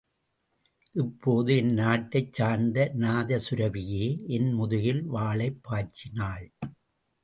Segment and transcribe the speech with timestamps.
[0.95, 4.05] இப்போது என் நாட்டைச் சார்ந்த நாதசுரபியே
[4.27, 6.47] என் முதுகில் வாளைப் பாய்ச்சினாள்.